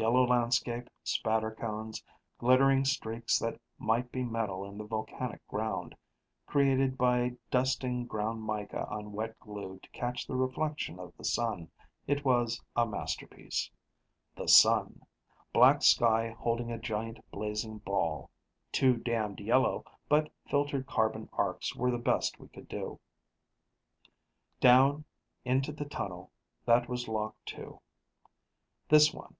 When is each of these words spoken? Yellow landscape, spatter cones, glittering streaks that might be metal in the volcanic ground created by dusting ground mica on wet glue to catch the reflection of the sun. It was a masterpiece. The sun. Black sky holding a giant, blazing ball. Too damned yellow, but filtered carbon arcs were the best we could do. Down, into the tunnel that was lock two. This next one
Yellow 0.00 0.24
landscape, 0.28 0.88
spatter 1.02 1.50
cones, 1.50 2.04
glittering 2.38 2.84
streaks 2.84 3.36
that 3.40 3.60
might 3.80 4.12
be 4.12 4.22
metal 4.22 4.64
in 4.64 4.78
the 4.78 4.84
volcanic 4.86 5.44
ground 5.48 5.96
created 6.46 6.96
by 6.96 7.32
dusting 7.50 8.06
ground 8.06 8.40
mica 8.44 8.86
on 8.86 9.10
wet 9.10 9.36
glue 9.40 9.80
to 9.82 9.90
catch 9.90 10.24
the 10.24 10.36
reflection 10.36 11.00
of 11.00 11.12
the 11.16 11.24
sun. 11.24 11.68
It 12.06 12.24
was 12.24 12.62
a 12.76 12.86
masterpiece. 12.86 13.72
The 14.36 14.46
sun. 14.46 15.02
Black 15.52 15.82
sky 15.82 16.30
holding 16.30 16.70
a 16.70 16.78
giant, 16.78 17.18
blazing 17.32 17.78
ball. 17.78 18.30
Too 18.70 18.98
damned 18.98 19.40
yellow, 19.40 19.84
but 20.08 20.30
filtered 20.48 20.86
carbon 20.86 21.28
arcs 21.32 21.74
were 21.74 21.90
the 21.90 21.98
best 21.98 22.38
we 22.38 22.46
could 22.46 22.68
do. 22.68 23.00
Down, 24.60 25.04
into 25.44 25.72
the 25.72 25.86
tunnel 25.86 26.30
that 26.66 26.88
was 26.88 27.08
lock 27.08 27.34
two. 27.44 27.80
This 28.88 29.08
next 29.08 29.14
one 29.18 29.34